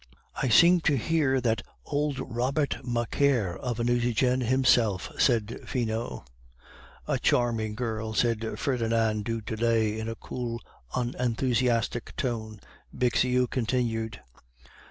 '""I 0.41 0.49
seem 0.49 0.79
to 0.89 0.97
hear 0.97 1.39
that 1.41 1.61
old 1.85 2.17
Robert 2.17 2.79
Macaire 2.83 3.55
of 3.55 3.79
a 3.79 3.83
Nucingen 3.83 4.41
himself," 4.41 5.11
said 5.19 5.59
Finot. 5.67 6.27
"'A 7.07 7.19
charming 7.19 7.75
girl,' 7.75 8.15
said 8.15 8.57
Ferdinand 8.57 9.25
du 9.25 9.41
Tillet 9.41 9.99
in 9.99 10.09
a 10.09 10.15
cool, 10.15 10.59
unenthusiastic 10.95 12.15
tone," 12.15 12.59
Bixiou 12.91 13.45
continued. 13.45 14.19